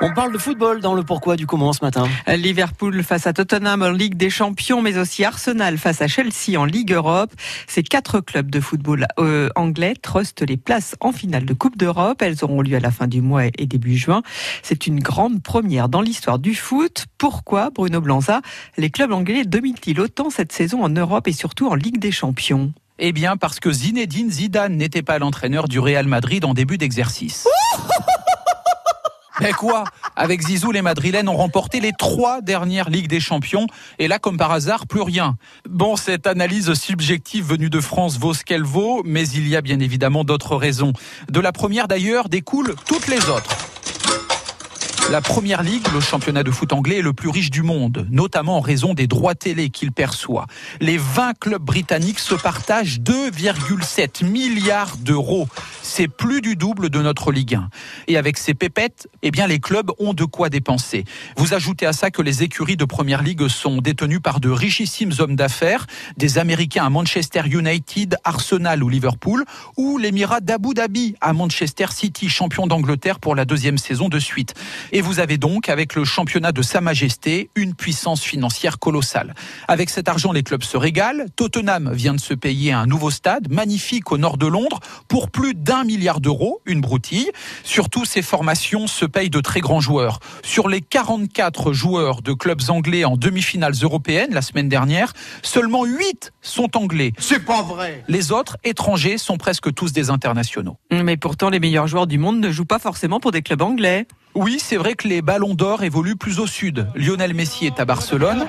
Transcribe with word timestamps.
On 0.00 0.12
parle 0.12 0.32
de 0.32 0.38
football 0.38 0.80
dans 0.80 0.94
le 0.94 1.02
pourquoi 1.02 1.34
du 1.34 1.44
comment 1.44 1.72
ce 1.72 1.84
matin. 1.84 2.06
Liverpool 2.28 3.02
face 3.02 3.26
à 3.26 3.32
Tottenham 3.32 3.82
en 3.82 3.90
Ligue 3.90 4.16
des 4.16 4.30
Champions, 4.30 4.80
mais 4.80 4.96
aussi 4.96 5.24
Arsenal 5.24 5.76
face 5.76 6.00
à 6.00 6.06
Chelsea 6.06 6.56
en 6.56 6.64
Ligue 6.64 6.92
Europe. 6.92 7.32
Ces 7.66 7.82
quatre 7.82 8.20
clubs 8.20 8.48
de 8.48 8.60
football 8.60 9.06
euh, 9.18 9.48
anglais 9.56 9.94
trustent 10.00 10.42
les 10.42 10.56
places 10.56 10.94
en 11.00 11.10
finale 11.10 11.44
de 11.44 11.52
Coupe 11.52 11.76
d'Europe. 11.76 12.22
Elles 12.22 12.44
auront 12.44 12.62
lieu 12.62 12.76
à 12.76 12.80
la 12.80 12.92
fin 12.92 13.08
du 13.08 13.20
mois 13.20 13.46
et 13.46 13.66
début 13.66 13.96
juin. 13.96 14.22
C'est 14.62 14.86
une 14.86 15.00
grande 15.00 15.42
première 15.42 15.88
dans 15.88 16.00
l'histoire 16.00 16.38
du 16.38 16.54
foot. 16.54 17.06
Pourquoi, 17.18 17.70
Bruno 17.70 18.00
Blanza, 18.00 18.40
les 18.76 18.90
clubs 18.90 19.12
anglais 19.12 19.44
dominent-ils 19.44 20.00
autant 20.00 20.30
cette 20.30 20.52
saison 20.52 20.84
en 20.84 20.90
Europe 20.90 21.26
et 21.26 21.32
surtout 21.32 21.66
en 21.66 21.74
Ligue 21.74 21.98
des 21.98 22.12
Champions? 22.12 22.72
Eh 23.00 23.12
bien, 23.12 23.36
parce 23.36 23.58
que 23.58 23.70
Zinedine 23.70 24.30
Zidane 24.30 24.76
n'était 24.76 25.02
pas 25.02 25.18
l'entraîneur 25.18 25.68
du 25.68 25.80
Real 25.80 26.06
Madrid 26.06 26.44
en 26.44 26.54
début 26.54 26.78
d'exercice. 26.78 27.46
Mais 29.40 29.52
quoi? 29.52 29.84
Avec 30.16 30.42
Zizou, 30.42 30.72
les 30.72 30.82
Madrilènes 30.82 31.28
ont 31.28 31.36
remporté 31.36 31.80
les 31.80 31.92
trois 31.92 32.40
dernières 32.40 32.90
Ligues 32.90 33.08
des 33.08 33.20
Champions. 33.20 33.68
Et 34.00 34.08
là, 34.08 34.18
comme 34.18 34.36
par 34.36 34.50
hasard, 34.50 34.86
plus 34.86 35.02
rien. 35.02 35.36
Bon, 35.68 35.94
cette 35.94 36.26
analyse 36.26 36.74
subjective 36.74 37.46
venue 37.46 37.70
de 37.70 37.80
France 37.80 38.18
vaut 38.18 38.34
ce 38.34 38.42
qu'elle 38.42 38.64
vaut, 38.64 39.02
mais 39.04 39.28
il 39.28 39.46
y 39.46 39.54
a 39.54 39.60
bien 39.60 39.78
évidemment 39.78 40.24
d'autres 40.24 40.56
raisons. 40.56 40.92
De 41.30 41.38
la 41.38 41.52
première, 41.52 41.86
d'ailleurs, 41.86 42.28
découlent 42.28 42.74
toutes 42.86 43.06
les 43.06 43.28
autres. 43.28 43.56
La 45.10 45.22
première 45.22 45.62
ligue, 45.62 45.86
le 45.94 46.00
championnat 46.00 46.42
de 46.42 46.50
foot 46.50 46.74
anglais, 46.74 46.98
est 46.98 47.02
le 47.02 47.14
plus 47.14 47.30
riche 47.30 47.50
du 47.50 47.62
monde, 47.62 48.06
notamment 48.10 48.58
en 48.58 48.60
raison 48.60 48.92
des 48.92 49.06
droits 49.06 49.34
télé 49.34 49.70
qu'il 49.70 49.90
perçoit. 49.90 50.46
Les 50.80 50.98
20 50.98 51.32
clubs 51.38 51.62
britanniques 51.62 52.18
se 52.18 52.34
partagent 52.34 53.00
2,7 53.00 54.22
milliards 54.26 54.98
d'euros. 54.98 55.48
C'est 55.90 56.06
plus 56.06 56.42
du 56.42 56.54
double 56.54 56.90
de 56.90 57.00
notre 57.00 57.32
Ligue 57.32 57.54
1. 57.54 57.70
Et 58.08 58.18
avec 58.18 58.36
ces 58.36 58.52
pépettes, 58.52 59.08
eh 59.22 59.30
bien, 59.30 59.46
les 59.46 59.58
clubs 59.58 59.90
ont 59.98 60.12
de 60.12 60.24
quoi 60.26 60.50
dépenser. 60.50 61.04
Vous 61.38 61.54
ajoutez 61.54 61.86
à 61.86 61.94
ça 61.94 62.10
que 62.10 62.20
les 62.20 62.42
écuries 62.42 62.76
de 62.76 62.84
première 62.84 63.22
ligue 63.22 63.48
sont 63.48 63.78
détenues 63.78 64.20
par 64.20 64.38
de 64.38 64.50
richissimes 64.50 65.12
hommes 65.18 65.34
d'affaires, 65.34 65.86
des 66.18 66.36
Américains 66.36 66.84
à 66.84 66.90
Manchester 66.90 67.42
United, 67.46 68.16
Arsenal 68.22 68.84
ou 68.84 68.90
Liverpool, 68.90 69.44
ou 69.78 69.96
l'Émirat 69.96 70.40
d'Abu 70.40 70.74
Dhabi 70.74 71.16
à 71.22 71.32
Manchester 71.32 71.86
City, 71.90 72.28
champion 72.28 72.66
d'Angleterre 72.66 73.18
pour 73.18 73.34
la 73.34 73.46
deuxième 73.46 73.78
saison 73.78 74.10
de 74.10 74.18
suite. 74.18 74.52
Et 74.92 75.00
vous 75.00 75.20
avez 75.20 75.38
donc, 75.38 75.70
avec 75.70 75.94
le 75.94 76.04
championnat 76.04 76.52
de 76.52 76.60
Sa 76.60 76.82
Majesté, 76.82 77.48
une 77.56 77.74
puissance 77.74 78.22
financière 78.22 78.78
colossale. 78.78 79.34
Avec 79.68 79.88
cet 79.88 80.08
argent, 80.08 80.32
les 80.32 80.42
clubs 80.42 80.62
se 80.62 80.76
régalent. 80.76 81.24
Tottenham 81.34 81.90
vient 81.94 82.14
de 82.14 82.20
se 82.20 82.34
payer 82.34 82.72
un 82.72 82.86
nouveau 82.86 83.10
stade, 83.10 83.50
magnifique 83.50 84.12
au 84.12 84.18
nord 84.18 84.36
de 84.36 84.46
Londres, 84.46 84.80
pour 85.08 85.30
plus 85.30 85.54
d'un 85.54 85.77
milliard 85.84 86.20
d'euros, 86.20 86.60
une 86.66 86.80
broutille. 86.80 87.30
Surtout, 87.64 88.04
ces 88.04 88.22
formations 88.22 88.86
se 88.86 89.04
payent 89.04 89.30
de 89.30 89.40
très 89.40 89.60
grands 89.60 89.80
joueurs. 89.80 90.20
Sur 90.42 90.68
les 90.68 90.80
44 90.80 91.72
joueurs 91.72 92.22
de 92.22 92.32
clubs 92.32 92.62
anglais 92.68 93.04
en 93.04 93.16
demi-finales 93.16 93.74
européennes 93.82 94.32
la 94.32 94.42
semaine 94.42 94.68
dernière, 94.68 95.12
seulement 95.42 95.84
8 95.84 96.32
sont 96.42 96.76
anglais. 96.76 97.12
C'est 97.18 97.44
pas 97.44 97.62
vrai. 97.62 98.04
Les 98.08 98.32
autres, 98.32 98.56
étrangers, 98.64 99.18
sont 99.18 99.36
presque 99.36 99.72
tous 99.72 99.92
des 99.92 100.10
internationaux. 100.10 100.76
Mais 100.90 101.16
pourtant, 101.16 101.50
les 101.50 101.60
meilleurs 101.60 101.86
joueurs 101.86 102.06
du 102.06 102.18
monde 102.18 102.40
ne 102.40 102.50
jouent 102.50 102.64
pas 102.64 102.78
forcément 102.78 103.20
pour 103.20 103.32
des 103.32 103.42
clubs 103.42 103.62
anglais. 103.62 104.06
Oui, 104.34 104.58
c'est 104.62 104.76
vrai 104.76 104.94
que 104.94 105.08
les 105.08 105.22
ballons 105.22 105.54
d'or 105.54 105.82
évoluent 105.82 106.16
plus 106.16 106.38
au 106.38 106.46
sud. 106.46 106.86
Lionel 106.94 107.34
Messi 107.34 107.66
est 107.66 107.80
à 107.80 107.84
Barcelone. 107.84 108.46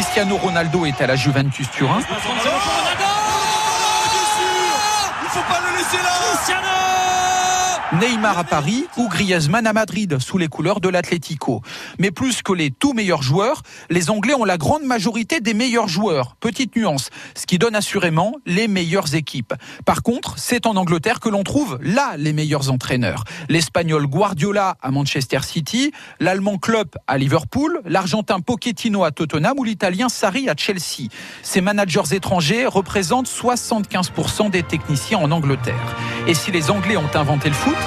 Cristiano 0.00 0.36
Ronaldo 0.36 0.86
est 0.86 1.00
à 1.00 1.08
la 1.08 1.16
Juventus 1.16 1.68
Turin. 1.72 1.98
Neymar 7.92 8.38
à 8.38 8.44
Paris 8.44 8.84
ou 8.98 9.08
Griezmann 9.08 9.66
à 9.66 9.72
Madrid 9.72 10.18
sous 10.18 10.36
les 10.36 10.48
couleurs 10.48 10.80
de 10.80 10.90
l'Atlético. 10.90 11.62
Mais 11.98 12.10
plus 12.10 12.42
que 12.42 12.52
les 12.52 12.70
tout 12.70 12.92
meilleurs 12.92 13.22
joueurs, 13.22 13.62
les 13.88 14.10
Anglais 14.10 14.34
ont 14.34 14.44
la 14.44 14.58
grande 14.58 14.82
majorité 14.82 15.40
des 15.40 15.54
meilleurs 15.54 15.88
joueurs. 15.88 16.36
Petite 16.38 16.76
nuance, 16.76 17.08
ce 17.34 17.46
qui 17.46 17.56
donne 17.56 17.74
assurément 17.74 18.34
les 18.44 18.68
meilleures 18.68 19.14
équipes. 19.14 19.54
Par 19.86 20.02
contre, 20.02 20.34
c'est 20.36 20.66
en 20.66 20.76
Angleterre 20.76 21.18
que 21.18 21.30
l'on 21.30 21.44
trouve 21.44 21.78
là 21.80 22.12
les 22.18 22.34
meilleurs 22.34 22.70
entraîneurs. 22.70 23.24
L'Espagnol 23.48 24.06
Guardiola 24.06 24.76
à 24.82 24.90
Manchester 24.90 25.40
City, 25.42 25.90
l'Allemand 26.20 26.58
Klopp 26.58 26.94
à 27.06 27.16
Liverpool, 27.16 27.80
l'Argentin 27.86 28.40
Pochettino 28.40 29.02
à 29.02 29.12
Tottenham 29.12 29.54
ou 29.58 29.64
l'Italien 29.64 30.10
Sarri 30.10 30.50
à 30.50 30.54
Chelsea. 30.54 31.08
Ces 31.42 31.62
managers 31.62 32.12
étrangers 32.14 32.66
représentent 32.66 33.28
75% 33.28 34.50
des 34.50 34.62
techniciens 34.62 35.18
en 35.18 35.30
Angleterre. 35.30 35.96
Et 36.26 36.34
si 36.34 36.50
les 36.52 36.70
Anglais 36.70 36.98
ont 36.98 37.10
inventé 37.14 37.48
le 37.48 37.54
foot, 37.54 37.77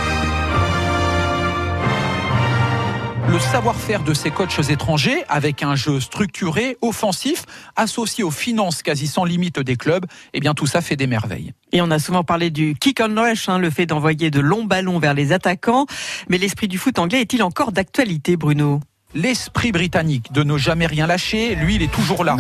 le 3.32 3.40
savoir-faire 3.40 4.04
de 4.04 4.14
ces 4.14 4.30
coachs 4.30 4.70
étrangers, 4.70 5.24
avec 5.30 5.64
un 5.64 5.74
jeu 5.74 6.02
structuré, 6.02 6.76
offensif, 6.82 7.46
associé 7.78 8.26
aux 8.26 8.32
finances 8.32 8.84
quasi 8.84 9.08
sans 9.08 9.24
limite 9.24 9.58
des 9.58 9.78
clubs, 9.78 10.06
eh 10.34 10.42
bien 10.42 10.54
tout 10.54 10.68
ça 10.68 10.82
fait 10.82 10.98
des 10.98 11.08
merveilles. 11.08 11.54
Et 11.72 11.82
on 11.82 11.90
a 11.92 12.00
souvent 12.00 12.26
parlé 12.26 12.50
du 12.50 12.76
kick 12.76 13.00
on 13.02 13.22
rush, 13.22 13.48
hein, 13.48 13.58
le 13.58 13.70
fait 13.70 13.86
d'envoyer 13.86 14.32
de 14.32 14.42
longs 14.42 14.66
ballons 14.66 15.00
vers 15.00 15.14
les 15.14 15.32
attaquants. 15.32 15.86
Mais 16.28 16.38
l'esprit 16.38 16.68
du 16.68 16.78
foot 16.78 17.00
anglais 17.00 17.22
est-il 17.22 17.42
encore 17.42 17.72
d'actualité, 17.72 18.36
Bruno? 18.36 18.82
L'esprit 19.14 19.72
britannique 19.72 20.34
de 20.34 20.44
ne 20.44 20.58
jamais 20.58 20.86
rien 20.86 21.08
lâcher, 21.08 21.56
lui, 21.56 21.76
il 21.76 21.84
est 21.84 21.92
toujours 21.92 22.26
là. 22.26 22.36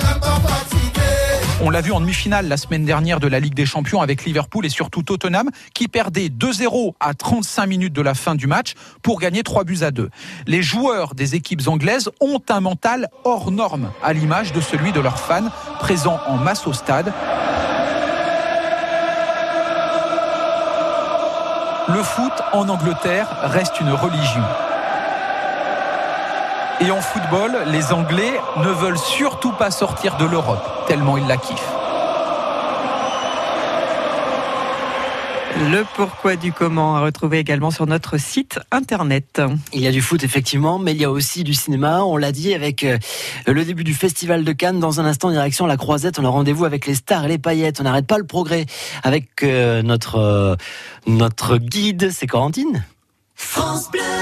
On 1.63 1.69
l'a 1.69 1.81
vu 1.81 1.91
en 1.91 1.99
demi-finale 1.99 2.47
la 2.47 2.57
semaine 2.57 2.85
dernière 2.85 3.19
de 3.19 3.27
la 3.27 3.39
Ligue 3.39 3.53
des 3.53 3.67
Champions 3.67 4.01
avec 4.01 4.25
Liverpool 4.25 4.65
et 4.65 4.69
surtout 4.69 5.03
Tottenham 5.03 5.51
qui 5.75 5.87
perdait 5.87 6.29
2-0 6.29 6.93
à 6.99 7.13
35 7.13 7.67
minutes 7.67 7.93
de 7.93 8.01
la 8.01 8.15
fin 8.15 8.33
du 8.33 8.47
match 8.47 8.73
pour 9.03 9.19
gagner 9.19 9.43
3 9.43 9.63
buts 9.63 9.77
à 9.81 9.91
2. 9.91 10.09
Les 10.47 10.63
joueurs 10.63 11.13
des 11.13 11.35
équipes 11.35 11.67
anglaises 11.67 12.09
ont 12.19 12.41
un 12.49 12.61
mental 12.61 13.09
hors 13.25 13.51
norme 13.51 13.91
à 14.01 14.11
l'image 14.11 14.53
de 14.53 14.59
celui 14.59 14.91
de 14.91 14.99
leurs 14.99 15.19
fans 15.19 15.49
présents 15.79 16.19
en 16.25 16.37
masse 16.37 16.65
au 16.65 16.73
stade. 16.73 17.13
Le 21.89 22.01
foot 22.01 22.33
en 22.53 22.69
Angleterre 22.69 23.27
reste 23.43 23.79
une 23.79 23.91
religion. 23.91 24.41
Et 26.83 26.89
en 26.89 26.99
football, 26.99 27.51
les 27.67 27.93
Anglais 27.93 28.33
ne 28.57 28.69
veulent 28.69 28.97
surtout 28.97 29.51
pas 29.51 29.69
sortir 29.69 30.17
de 30.17 30.25
l'Europe, 30.25 30.85
tellement 30.87 31.15
ils 31.15 31.27
la 31.27 31.37
kiffent. 31.37 31.73
Le 35.69 35.83
pourquoi 35.95 36.37
du 36.37 36.51
comment 36.51 36.95
à 36.95 37.01
retrouver 37.01 37.37
également 37.37 37.69
sur 37.69 37.85
notre 37.85 38.17
site 38.17 38.59
internet. 38.71 39.41
Il 39.73 39.81
y 39.81 39.87
a 39.87 39.91
du 39.91 40.01
foot 40.01 40.23
effectivement, 40.23 40.79
mais 40.79 40.93
il 40.93 40.97
y 40.99 41.05
a 41.05 41.11
aussi 41.11 41.43
du 41.43 41.53
cinéma. 41.53 42.03
On 42.03 42.17
l'a 42.17 42.31
dit 42.31 42.55
avec 42.55 42.83
euh, 42.83 42.97
le 43.45 43.63
début 43.63 43.83
du 43.83 43.93
festival 43.93 44.43
de 44.43 44.51
Cannes. 44.51 44.79
Dans 44.79 44.99
un 44.99 45.05
instant, 45.05 45.29
direction 45.29 45.67
la 45.67 45.77
Croisette, 45.77 46.17
on 46.17 46.25
a 46.25 46.29
rendez-vous 46.29 46.65
avec 46.65 46.87
les 46.87 46.95
stars 46.95 47.25
et 47.25 47.27
les 47.27 47.37
paillettes. 47.37 47.79
On 47.79 47.83
n'arrête 47.83 48.07
pas 48.07 48.17
le 48.17 48.25
progrès 48.25 48.65
avec 49.03 49.43
euh, 49.43 49.83
notre 49.83 50.15
euh, 50.15 50.55
notre 51.05 51.57
guide, 51.57 52.09
c'est 52.11 52.25
Corentine. 52.25 52.83
France 53.35 53.91
Bleu. 53.91 54.21